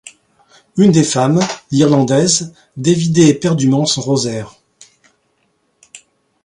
[0.77, 1.39] Une des femmes,
[1.69, 4.55] l’irlandaise, dévidait éperdument son rosaire.